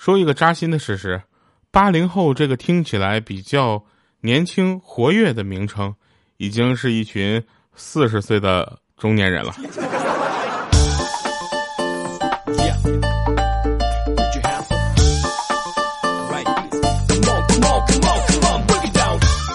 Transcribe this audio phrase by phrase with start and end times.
[0.00, 1.20] 说一个扎心的事实：
[1.70, 3.84] 八零后这个听起来比较
[4.22, 5.94] 年轻活跃的名称，
[6.38, 7.44] 已经是一群
[7.74, 9.52] 四十岁的中年人了。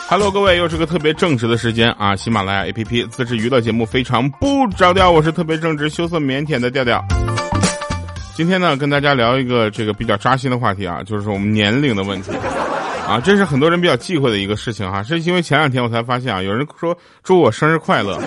[0.08, 2.16] Hello，各位，又是个特别正直的时间啊！
[2.16, 7.04] 喜马拉雅 APP 自制娱乐节目非常不着调，我是特别正直、羞涩腼腆的调调。
[8.36, 12.34] 今天呢，跟大家聊一个这个比较扎心的话题啊，就是我们年龄的问题
[13.08, 15.02] 啊，这是很多人比较忌讳的一个事情哈。
[15.02, 18.18] 是因为前两天我才发现啊，有人说祝我生日快乐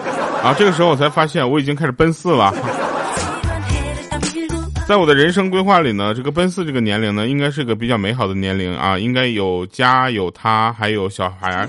[0.43, 2.55] 啊，这个时候我才发现我已经开始奔四了。
[4.89, 11.69] 在我的人生规划里呢，这个奔四这个年龄呢，应该是个比较美好的年龄啊，应该有家有他还有小孩啊。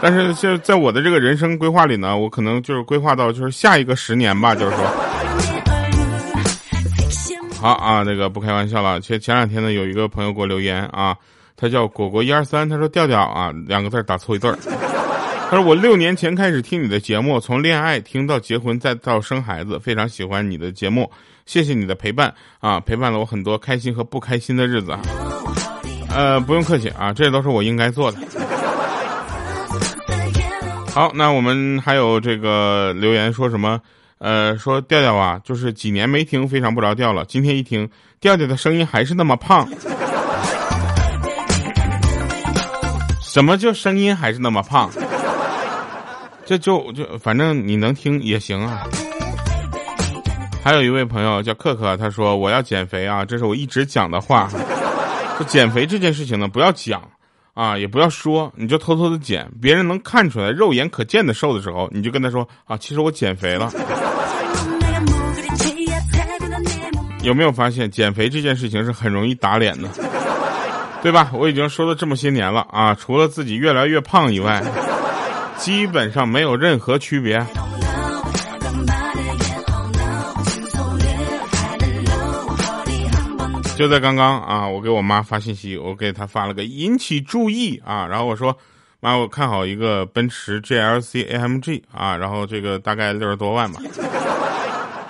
[0.00, 5.03] 但是现在我的这个人生规划里呢，我可能就是规划到就是下一个十年吧，就是说。
[7.64, 9.00] 好啊，那个不开玩笑了。
[9.00, 11.16] 前前两天呢，有一个朋友给我留言啊，
[11.56, 14.58] 他叫果果一二三，他说调调啊，两个字打错一对儿。
[15.48, 21.10] 他说我六年前开始听你的节目，从恋爱听到结婚再到生孩子，非常喜欢你的节目。
[21.46, 24.94] 谢谢你的陪伴啊，陪伴了我很多开心和不开心的日子。
[26.14, 28.18] 呃，不用客气啊，这都是我应该做的。
[30.92, 33.80] 好，那我们还有这个留言说什么？
[34.24, 37.26] 呃，说调调啊，就是几年没听，非常不着调了。
[37.26, 37.86] 今天一听，
[38.20, 39.68] 调调的声音还是那么胖。
[43.20, 44.90] 什么叫声音还是那么胖？
[46.46, 48.84] 这就就反正你能听也行啊。
[50.62, 54.48] 还有一位朋友叫克克，他说我要减肥啊，这是我一直讲的话。
[55.38, 57.02] 就减肥这件事情呢，不要讲
[57.54, 63.70] 啊，也不要说，你就偷偷的减，别人能看出来，肉眼可见的瘦的时候，你就跟他说啊，其实我减肥了。
[67.22, 69.88] 有没有发现减肥这件事情是很容易打脸的，
[71.02, 71.30] 对吧？
[71.32, 74.62] 我已经说了这么些年了啊，除了自己越来越胖以外，
[75.56, 77.46] 基本上没有任何区别。
[83.76, 88.56] 就在刚刚啊，我给我妈发信息，我给她发了个引起注意啊，然后我说，
[89.00, 93.80] 妈，我看好一个奔驰 GLC AMG 啊，然后这个大概六十多万吧，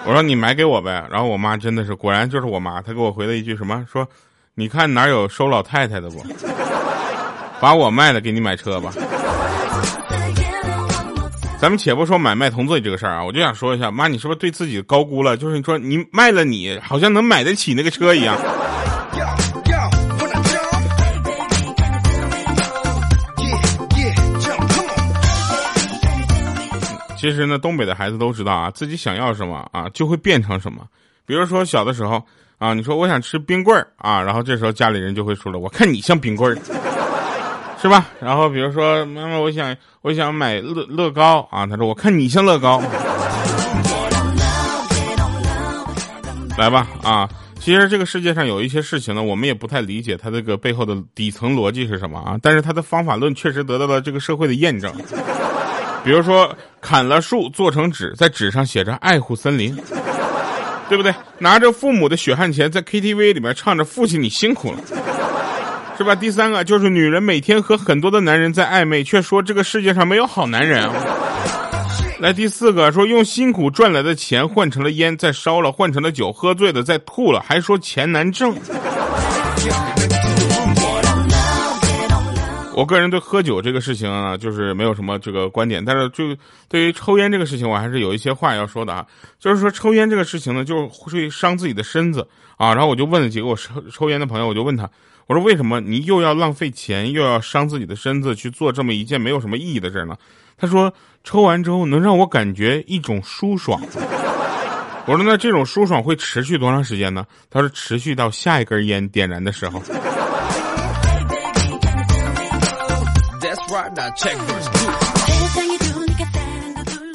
[0.07, 4.09] 我说你买给我呗，然后我妈真的是，果然就是我妈，她给我回了一句什么，说，
[4.55, 6.25] 你看哪有收老太太的不，
[7.61, 8.93] 把我卖了给你买车吧。
[11.61, 15.35] 咱们且不说买卖同罪这个事儿啊，我就想说一下，妈，你是不是对自己高估了？
[15.35, 18.37] 就是你说你卖了，你好像能买得起那个车一样。
[27.25, 30.87] 其实呢，东北的孩子都知道啊，自己想要什么啊，就会变成什么。
[31.25, 32.23] 比如说小的时候
[32.59, 36.61] 啊，你说我想吃冰棍儿啊，然后这时候家里人就会说了，我看你像冰棍儿。
[37.81, 38.09] 是吧？
[38.21, 41.67] 然后比如说，妈妈，我想我想买乐乐高啊。
[41.67, 42.79] 他说，我看你像乐高。
[46.59, 47.27] 来吧啊！
[47.59, 52.37] 其实这个世界上有一些事情呢，我们也不太理解它这个背后的底层逻辑是什么啊。
[52.43, 54.95] 但是它的方法论确实得到了这个社会的验证。
[56.05, 59.75] 比如说，砍了树做成纸，在纸上写着爱护森林，
[60.89, 61.13] 对不对？
[61.39, 64.79] 拿着父母的血汗钱在 KTV 里面唱着父亲你辛苦了。
[65.97, 66.15] 是吧？
[66.15, 70.91] 第三个就是女人每天和很多的男人在暧昧，却说这个世界上没有好男人。
[72.19, 78.55] 来，第四个说用辛苦赚来的钱换成了烟，再烧了；换成了酒，喝醉了再吐了，还说钱难挣。
[82.77, 86.37] 我个人对喝酒这个事情啊，就是没有什么这个观点，但是就
[86.69, 89.07] 对于抽烟这个事情，我还是有一些话要说的啊。
[89.39, 92.27] 就是说抽烟这个事情呢，就会伤自己的身子
[92.57, 92.75] 啊。
[92.75, 94.91] 然后我就问了几个我抽抽烟的朋友，我就问他。
[95.27, 100.17] 我说为什么你又要浪费钱，又要伤自己的身子去做这么一件没有什么意义的事呢？
[100.59, 100.93] 他说
[101.23, 103.81] 抽完之后能让我感觉一种舒爽。
[105.07, 107.25] 我说那这种舒爽会持续多长时间呢？
[107.51, 109.81] 他说持续到下一根烟点燃的时候。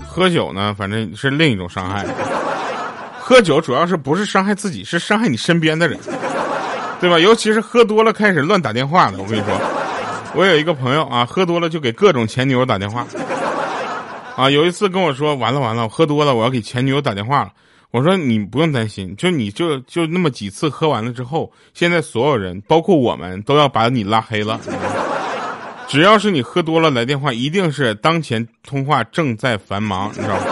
[0.08, 2.06] 喝酒呢，反正是另一种伤害。
[3.20, 5.98] 喝酒主要是不是伤害自己，是伤害你身边的人。
[7.00, 7.18] 对吧？
[7.18, 9.58] 尤其是喝多了开始乱打电话的，我跟你说，
[10.36, 13.08] 我有一个朋友啊，喝多了就给各种前女友打电话。
[14.36, 17.54] 啊，有一次跟我说，完了完了，我喝多了，我要给前女友打电话了。
[17.92, 24.60] 我说你不用担心，就你就就那么几次喝完了之后，现在所有人，包括我们，都要把你拉黑了。
[25.90, 30.44] 只要是你喝多了来电话，一定是当前通话正在繁忙，你知道吗？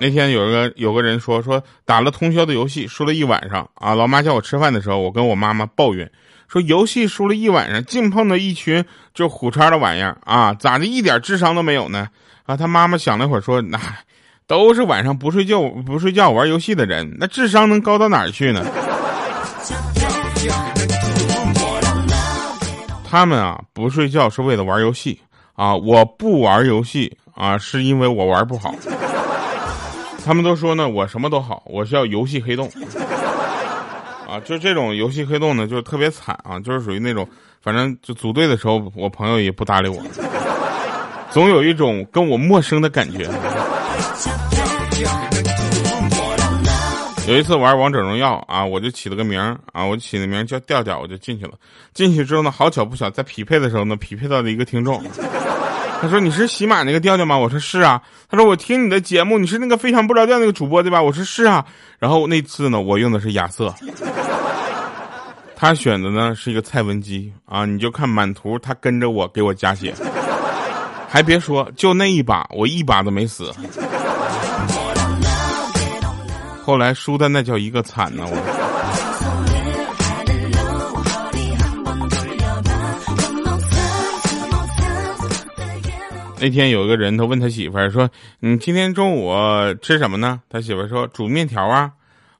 [0.00, 6.10] 那天有一个有个人说说打了通宵的游戏输了一晚上啊，老妈叫我吃饭的时候，我跟我妈妈抱怨
[6.48, 8.82] 说游戏输了一晚上，净碰到一群
[9.12, 12.08] 就虎叉的玩意儿啊，咋的一点智商都没有呢？
[12.44, 13.78] 啊，他妈妈想了会儿说，那、
[14.46, 18.64] 都是晚上不睡觉不睡觉玩游戏的人，那智商能高到哪儿去呢？
[23.08, 25.18] 他们啊不睡觉是为了玩游戏
[25.54, 28.74] 啊，我不玩游戏啊是因为我玩不好。
[30.24, 32.70] 他们都说呢，我什么都好，我是要游戏黑洞，
[34.28, 37.26] 啊，就这种游戏黑洞呢，就特别惨啊，就是属于那种，
[37.62, 40.02] 反正就组队的时候，我朋友也不搭理我，
[41.30, 43.26] 总有一种跟我陌生的感觉。
[47.26, 49.40] 有一次玩王者荣耀啊，我就起了个名
[49.72, 51.52] 啊，我起的名叫调调，我就进去了。
[51.94, 55.02] 进去之后呢，好巧不巧，在匹配的时候呢，匹配到了一个听众。
[56.02, 61.64] 他说：“你是喜马那个调调吗？”我说：“是啊。”他说：“我听你的节目，你是那个非常不着调那个主播对吧？”我说：“是啊。”
[61.98, 63.74] 然后那次呢，我用的是亚瑟，
[65.56, 69.94] 他选的呢是一个蔡文姬啊，你就看满图，他跟着我给我加血，
[71.08, 73.50] 还别说，就那一把，我一把都没死。
[76.64, 78.64] 后来输的那叫一个惨呢，我。
[86.40, 88.08] 那天有一个人，他问他媳妇儿说
[88.40, 89.32] ：“你今天中午
[89.80, 91.90] 吃什么呢？”他媳妇儿说：“煮面条啊，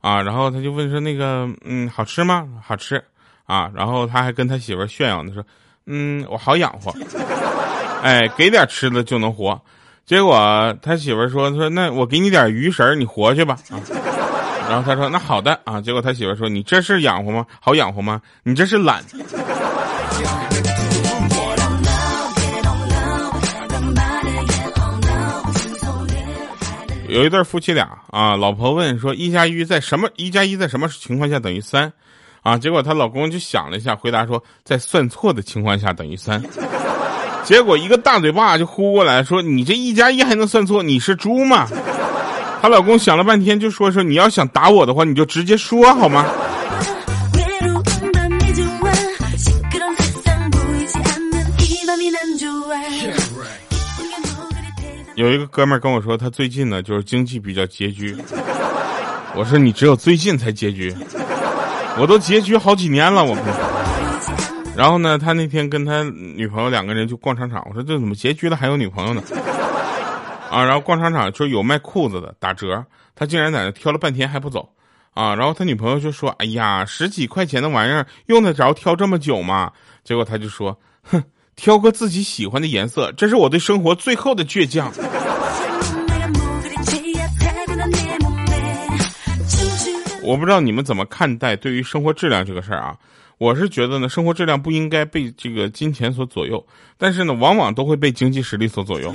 [0.00, 2.46] 啊。”然后他就问说：“那个，嗯，好吃吗？
[2.62, 3.02] 好吃
[3.46, 5.42] 啊。”然后他还跟他媳妇儿炫耀他，说
[5.86, 6.94] ：“嗯，我好养活，
[8.02, 9.60] 哎，给点吃的就能活。”
[10.04, 13.80] 结果他媳妇儿说：“说那我给你点鱼食你活去吧。”啊，
[14.68, 17.44] 然后他说：“那好的啊。”结果他媳妇说：“你这是养活吗？
[17.60, 18.20] 好养活吗？
[18.42, 19.04] 你这是懒。”
[27.08, 30.08] 有一对夫妻俩啊，老婆问说：“一加一在什么？
[30.16, 31.92] 一加一在什么情况下等于三？”
[32.42, 36.42] 啊，结果她老公就想了一下，回答说：“在算错的情况下等于三。”
[37.44, 40.82] 结果一个大嘴巴就呼过来说：“你这一加一还能算错？
[40.82, 41.68] 你是猪吗？”
[42.64, 46.24] 她老公想了半天就说：“说你要想打我的话，你就直接说好吗？”
[55.14, 58.16] 有一个哥们儿跟我说，他最近呢就是经济比较拮据。
[59.34, 60.96] 我说你只有最近才拮据，
[61.98, 63.22] 我都拮据好几年了。
[63.22, 63.36] 我，
[64.74, 66.02] 然后呢，他那天跟他
[66.34, 67.62] 女朋友两个人就逛商场。
[67.68, 69.22] 我说这怎么拮据了还有女朋友呢？
[70.54, 72.84] 啊，然后逛商场就有卖裤子的打折，
[73.14, 74.68] 他竟然在那挑了半天还不走。
[75.12, 79.72] 啊，然后他女朋友就说：“哎呀，十几块钱的玩意儿用得着挑这么久吗？”
[80.04, 81.22] 结果他就说：“哼。”
[81.56, 84.92] 挑个自己喜欢的颜色，这是我对生活最后的倔强。
[90.20, 92.96] 我不知道你们怎么看待对于生活质量这个事儿啊？
[93.38, 96.66] 我是觉得呢，生活质量不应该被这个金钱所左右，
[96.98, 99.14] 但是呢，往往都会被经济实力所左右，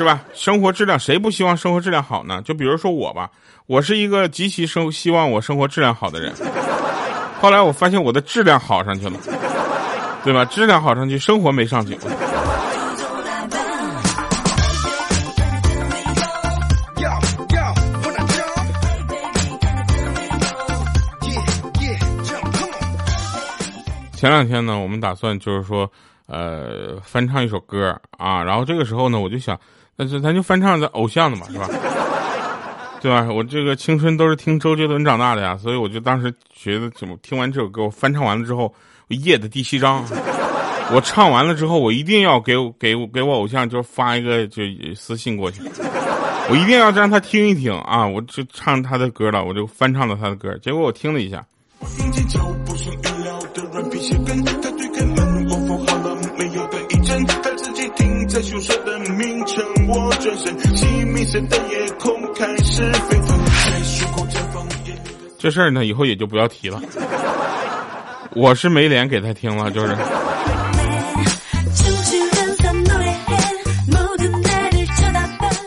[0.00, 0.18] 是吧？
[0.32, 2.40] 生活质量谁不希望生活质量好呢？
[2.40, 3.28] 就比如说我吧，
[3.66, 6.32] 我是一个极其生希望我生活质量好的人，
[7.38, 9.20] 后来我发现我的质量好上去了。
[10.24, 10.42] 对吧？
[10.46, 11.98] 质量好上去，生活没上去。
[24.16, 25.90] 前两天呢，我们打算就是说，
[26.26, 28.42] 呃，翻唱一首歌啊。
[28.42, 29.58] 然后这个时候呢，我就想，
[30.02, 31.68] 那就咱就翻唱咱偶像的嘛，是吧？
[33.02, 33.28] 对吧？
[33.30, 38.74] 我这个青春都是听周杰伦长大的呀，所以我就当时觉得，怎么听完这首歌，我翻唱完了之后。
[39.08, 40.04] 我夜的第七章，
[40.94, 44.62] 我唱完了之后，我一定要给我给我给我偶像就发一个就
[44.94, 45.60] 私信过去，
[46.48, 48.06] 我一定要让他听一听啊！
[48.06, 50.56] 我就唱他的歌了，我就翻唱了他的歌。
[50.62, 51.44] 结果我听了一下，
[65.38, 66.80] 这事儿呢，以后也就不要提了。
[68.34, 69.96] 我是没脸给他听了，就是。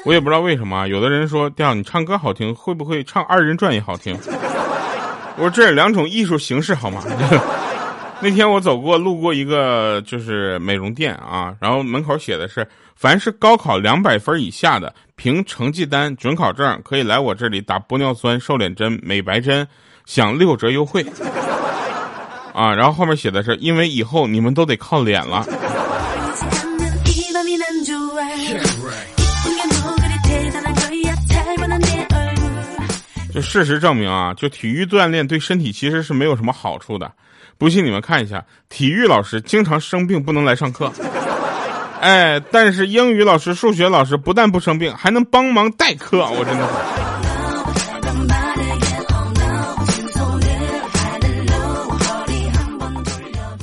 [0.05, 4.15] 我也不知道为什么，有的人说，调你唱歌好听，会不会唱二人转也好听？
[5.37, 7.01] 我说这是两种艺术形式，好吗？
[8.21, 19.67] 那天我走过路过一个就是美容店啊，然后门口写的是，凡是高考两百分以下的，凭成绩单、准考证可以来我这里打玻尿酸、瘦脸针、美白针，
[20.05, 21.05] 享六折优惠。
[22.53, 25.45] 啊，然后后面写的是，因为以后你们都得靠脸了。
[33.33, 37.11] 就事实证明啊，就体育锻炼对身体其实是没有什么好处的。
[37.57, 40.93] 不信你们看一下，体育老师经常生病不能来上课，
[42.03, 46.73] 哎，但是英语老师、数学老师不但不生病，还能帮忙代课， 我真的是。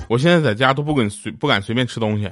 [0.09, 2.30] 我现在在家都不敢随不敢随便吃东西，你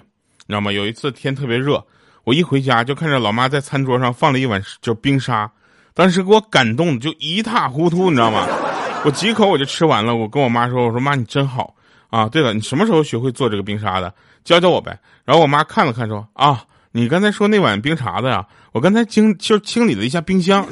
[0.49, 0.73] 知道吗？
[0.73, 1.85] 有一次天特别热，
[2.25, 5.51] 我一回家就看着老妈在餐桌上放了一碗就冰沙，
[5.93, 8.47] 当时给我感动的就一塌糊涂，你知道吗？
[9.05, 11.75] 我几口我就吃完了，我跟我妈说：“我说妈你真好
[12.09, 12.27] 啊！
[12.31, 14.11] 对了，你什么时候学会做这个冰沙的？
[14.49, 20.67] 教教我呗。”然后我妈看了看说：“啊，你刚才说那碗冰碴子呀，我刚才清就清理了一下冰箱。”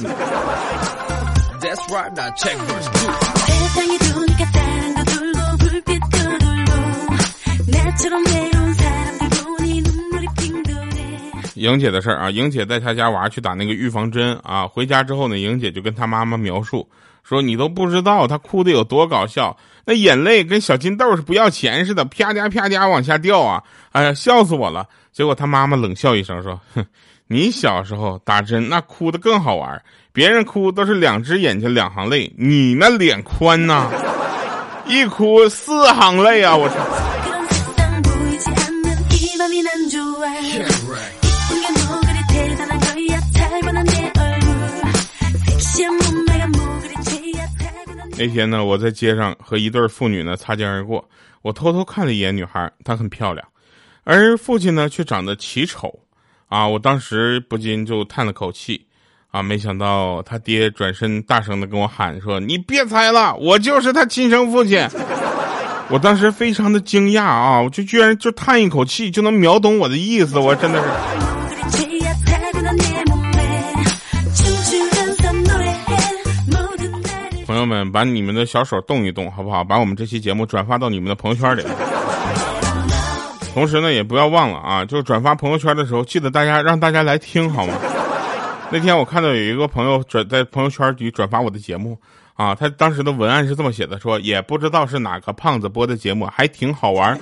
[11.55, 16.89] 莹姐的事儿啊，莹姐带她家娃去打那个预防针啊，回家之后呢，莹姐就跟她妈妈描述
[17.29, 23.61] 说：“你都不知道他哭的有多搞笑，那眼泪跟小金豆是不要钱似的，啪嗒啪嗒往下掉啊！
[23.91, 26.87] 哎呀，笑死我了。”结果他妈妈冷笑一声说：“哼，
[27.27, 33.91] 你小时候打针那哭的更好玩，别人哭都是两只眼睛两行泪，你那脸宽呐，
[34.87, 36.55] 一哭四行泪啊！
[36.55, 36.75] 我操！”
[48.19, 51.07] 那天呢，我在街上和一对妇女呢擦肩而过，
[51.43, 53.47] 我偷偷看了一眼女孩，她很漂亮，
[54.05, 55.93] 而父亲呢却长得奇丑，
[56.49, 58.87] 啊，我当时不禁就叹了口气，
[59.31, 64.89] 啊，没想到他爹转身大声的跟我喊说：“你别猜了，我就是他亲生父亲。”
[65.89, 71.36] 我当时非常的惊讶啊，我就居然就叹一口气就能秒懂我的意思，我真的是。
[77.67, 79.63] 们，把你们的小手动一动，好不好？
[79.63, 81.63] 把我们这期节目转发到你们的朋友圈里。
[83.53, 87.75] 同时呢，也不要忘了啊，就转发朋友圈的时候，记得大家让大家来听，好吗？
[88.71, 91.99] 那天我看到有一个朋友转在朋友圈里转发我的节目
[92.35, 97.19] 啊，他当时的文案是这么写的：说也不知道是哪个胖子播的节目，还挺好玩。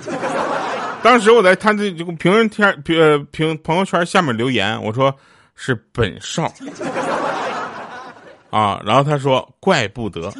[1.03, 5.15] 当时我在他这这个评论天评评朋友圈下面留言，我说
[5.55, 6.51] 是本少。
[8.55, 10.31] 啊，然后他说：“怪不得。”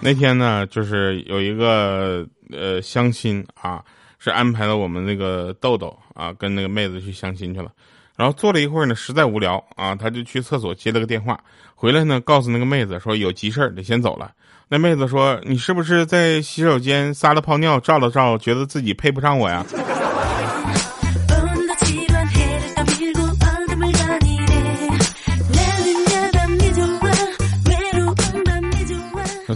[0.00, 3.80] 那天呢，就是有一个呃相亲啊，
[4.18, 7.70] 是安排了我们那个豆豆啊跟那个妹子去相亲去了。
[8.16, 11.38] 然后坐了一会儿呢，实在无聊啊，他就去厕所接了个电话，
[11.76, 14.32] 回来呢告诉那个妹子说有急事儿得先走了。
[14.68, 19.64] 那妹子说：“你是不是在洗手间撒了泡尿，照了照，觉得自己配不上我呀？”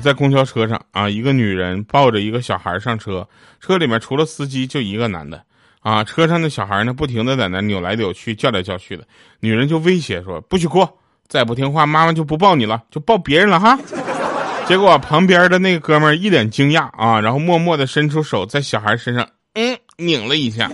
[0.00, 3.28] 在公交车上啊，一个女人抱着一个小孩上车，
[3.60, 5.44] 车里面除了司机就一个男的，
[5.80, 9.04] 啊，车上的小孩呢不停的在那扭来扭去，叫来叫去的，
[9.40, 10.88] 女人就威胁说不许哭，
[11.28, 13.78] 再不听话妈妈就不抱你了，就抱别人了哈。
[14.66, 20.70] 结果旁边的那个哥们一脸惊讶啊，然后默默的伸出手在小孩身上嗯拧了一下。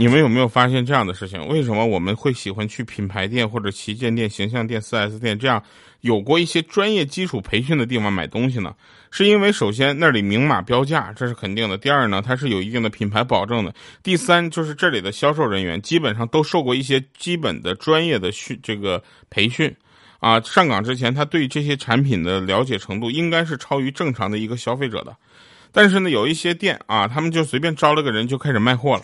[0.00, 1.46] 你们有没有发现这样的事情？
[1.46, 5.62] 为什么我们会喜欢去品牌店或者旗舰店、形象店、4S 店这样
[6.00, 8.74] 有过一些专业基础培训的地方买东西呢？
[9.10, 13.70] 是因为首先那里明码标价，这是肯定的；第二呢，它是有一定的品牌保证的；
[14.02, 19.70] 第三就是这里的销售人员基本上都受过一些基本的专业的训这个培训，
[20.20, 25.14] 啊，上岗之前他对这些产品的了解程度应该是超于正常的一个消费者的。
[25.72, 29.02] 但是呢，有一些店啊，他们就随便招了个人就开始卖货了。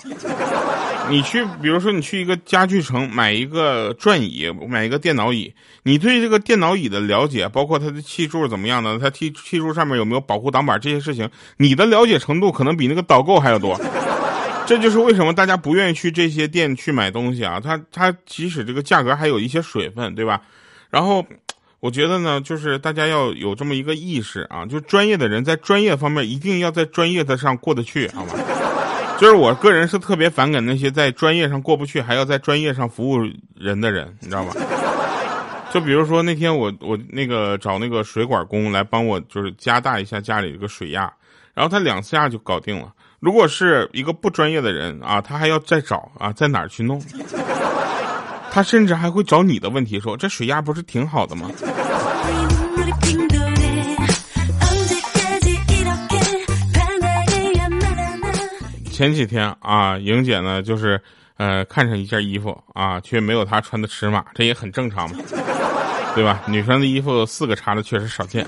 [1.09, 5.53] 你去，比如说你去一个家具城买一个转椅，买一个电脑椅，
[5.85, 13.81] 你对这个电脑椅的了解，包括它的气柱怎么样的，它气气柱上面有没有保护挡板这些事情，你的了解程度可能比那个导购还要多。
[14.67, 20.43] 这就是为什么大家不愿意去这些店去买东西啊，它它即使这个价格还有一些水分，对吧？
[20.91, 21.25] 然后
[21.79, 28.33] 我觉得呢，就是大家要有这么一个意识啊，就专业的人在专业方面一定要在专业的上过得去，好吗？
[29.19, 33.19] 就是我个人是特别反感那些在专业上过不去，还要在专业上服务
[33.55, 34.53] 人的人，你知道吗？
[35.73, 41.13] 就比如说那天我我那个找那个水管工来帮我，就是加大一下家里这个水压，
[41.55, 42.93] 然后他两下就搞定了。
[43.19, 47.03] 如果是一个不专业的人啊，他还要再找啊，在哪儿去弄？
[48.51, 51.51] 他甚至还会找你的问题说：“这水压不是挺好的吗？”
[58.97, 60.99] 前几天啊，莹姐呢就是
[61.37, 65.19] 呃看上一件衣服啊，却没有她穿的尺码，这也很正常嘛，
[66.15, 66.41] 对吧？
[66.49, 68.47] 女生的衣服四个叉的确实少见。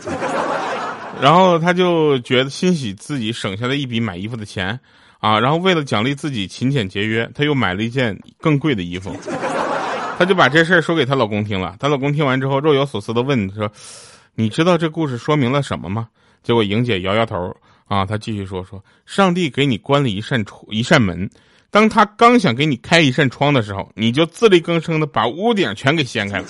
[1.20, 4.80] 然后她就觉得欣喜自己省下了一笔买衣服的钱
[5.18, 9.14] 啊，然后为了奖励自己勤俭节约，她又买了一件更贵的衣服。
[10.18, 13.70] 她就把这事儿说给她老公听了，她老公听完之后若有所思的问说
[14.34, 16.08] ：“你知道这故事说明了什么吗？”
[16.42, 17.54] 结果莹姐摇摇头。
[17.88, 21.28] 啊，他继续说说，上帝给你关了一扇窗一扇门，
[21.70, 26.46] 当他刚想给你开一扇窗的时候，你就自力更生的把屋顶全给掀开了。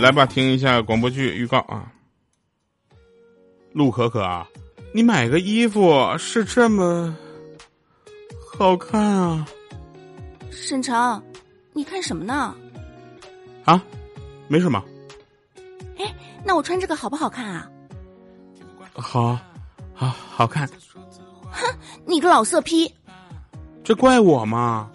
[0.00, 1.92] 来吧，听一下广播剧预告啊。
[3.72, 4.48] 陆可可啊，
[4.94, 7.14] 你买个衣服是这么
[8.56, 9.46] 好看啊？
[10.50, 11.22] 沈城，
[11.74, 12.54] 你看什么呢？
[13.64, 13.82] 啊，
[14.48, 14.82] 没什么。
[15.98, 17.70] 哎，那我穿这个好不好看啊？
[19.00, 19.38] 好，
[19.94, 20.68] 好好看。
[21.50, 22.92] 哼，你个老色批！
[23.82, 24.90] 这怪我吗？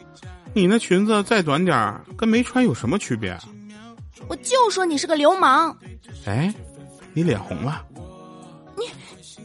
[0.54, 3.36] 你那裙子再短点儿，跟没穿有什么区别？
[4.28, 5.76] 我就说你是个流氓！
[6.26, 6.54] 哎，
[7.14, 7.84] 你脸红了？
[8.78, 8.84] 你，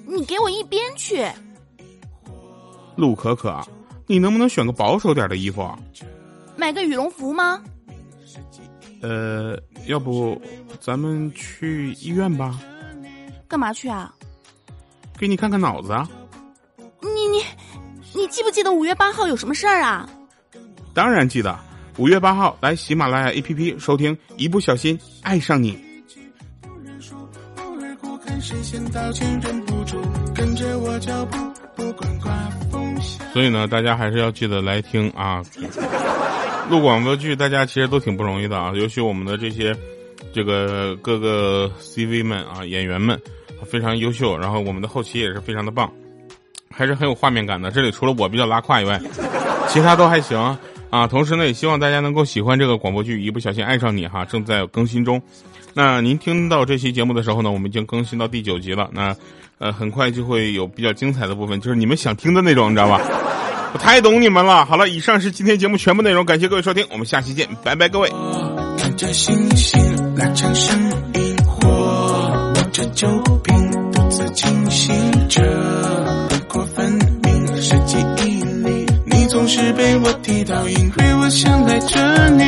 [0.07, 1.27] 你给我一边去！
[2.95, 3.59] 陆可可，
[4.07, 5.67] 你能不能选个保守点的衣服？
[6.57, 7.63] 买个羽绒服吗？
[9.01, 10.41] 呃，要不
[10.81, 12.61] 咱们去医院吧？
[13.49, 14.13] 干嘛去啊？
[15.19, 16.09] 给你看看脑子啊！
[17.01, 17.43] 你你
[18.15, 20.09] 你记不记得五月八号有什么事儿啊？
[20.95, 21.59] 当然记得，
[21.97, 25.73] 五月八号来喜马拉雅 APP 收听《一不小心爱上你》。
[33.33, 35.43] 所以呢，大家还是要记得来听啊！
[36.71, 39.75] 录广播剧，大家其实都挺不容易的啊，尤其我们的这些
[40.33, 43.21] 这个各个 CV 们啊，演员们。
[43.67, 45.91] 非常优秀，然后我们的后期也是非常的棒，
[46.71, 47.71] 还是很有画面感的。
[47.71, 49.01] 这里除了我比较拉胯以外，
[49.69, 50.39] 其他都还行
[50.91, 51.07] 啊。
[51.07, 55.21] 同时呢，也希望大家能够喜欢这个广播剧《一不小心爱上你》哈，正在更新中。
[55.75, 58.89] 那您听到这期节目的时候呢，我们已经更新到第九集了。
[58.93, 59.15] 那
[59.59, 63.01] 呃，很快就会有比较精彩的部分，就是你们想听的那种，你知道吧？
[63.75, 64.65] 我太懂你们了。
[64.65, 68.09] 好了，以上是今天节目全部内容，感谢各位收听，我们下期见，拜拜，各位。
[68.79, 70.55] 看着星星拉长
[72.79, 73.09] 这酒
[73.43, 74.95] 瓶独自清醒
[75.29, 75.43] 着，
[76.29, 76.93] 不过分
[77.25, 82.45] 明是记忆里，你总是被我提到，因为我想赖着你，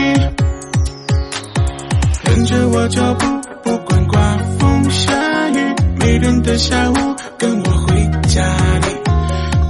[2.23, 3.27] 跟着我脚步，
[3.65, 6.95] 不管刮风下雨，没人的下午，
[7.37, 8.47] 跟我回家
[8.83, 8.87] 里，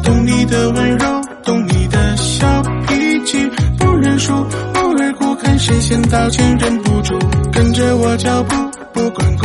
[0.04, 7.18] 懂你的温柔，懂你的小脾气，不认输，偶尔哭看谁先道歉，忍不住，
[7.50, 8.54] 跟着我脚步，
[8.92, 9.39] 不管。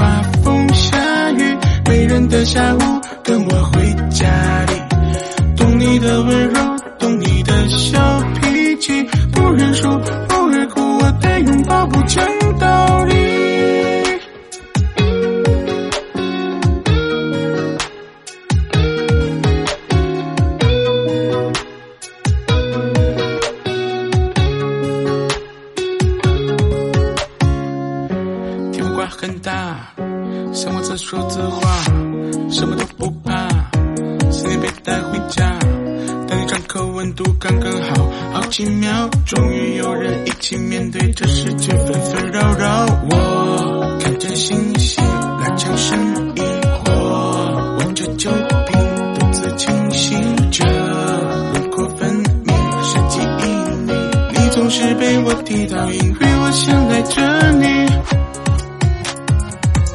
[2.16, 2.80] 人的下午，
[3.22, 4.26] 跟我回家
[4.68, 4.74] 里，
[5.58, 8.00] 懂你的温柔，懂你的小
[8.36, 12.26] 脾气，不认输，偶尔哭，我的拥抱不讲
[55.00, 57.86] 被我踢到，因为我想赖着你。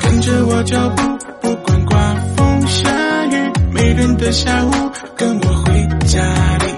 [0.01, 1.03] 跟着我脚步，
[1.41, 2.91] 不管刮风下
[3.27, 4.71] 雨，没人的下午，
[5.17, 6.23] 跟我回家
[6.59, 6.75] 里，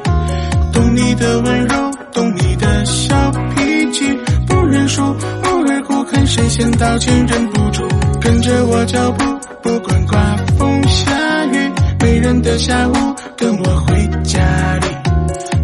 [0.73, 4.05] 懂你的温柔，懂你的小脾气，
[4.47, 7.89] 不认输，偶尔哭看谁先道歉，忍不住，
[8.21, 9.25] 跟着我脚步，
[9.63, 12.93] 不管刮风下雨，没人的下午，
[13.37, 14.41] 跟我回家
[14.77, 14.87] 里，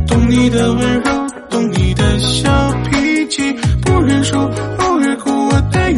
[0.07, 1.28] 懂你的温柔，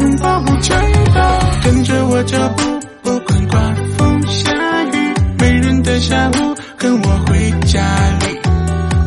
[0.01, 0.81] 拥抱不讲
[1.13, 1.63] 道理。
[1.63, 2.63] 跟着我脚步，
[3.03, 3.59] 不管刮
[3.97, 4.51] 风下
[4.85, 7.79] 雨，没人的下午，跟我回家
[8.19, 8.39] 里，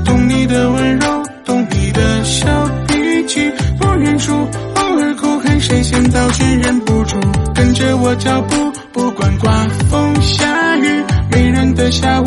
[0.04, 2.46] 懂你的温柔，懂你的小
[2.86, 4.32] 脾气，不认输，
[4.76, 7.16] 偶尔哭看谁先道歉，忍不住，
[7.52, 9.50] 跟着我脚步，不管刮
[9.90, 12.24] 风下雨，没人的下午。